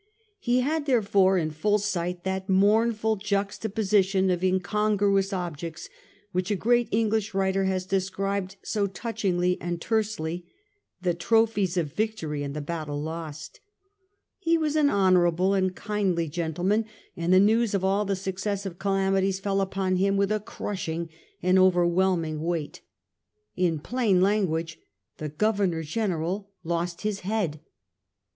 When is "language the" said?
24.19-25.29